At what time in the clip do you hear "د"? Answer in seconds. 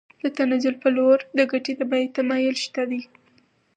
0.21-0.25, 1.37-1.39, 1.77-1.81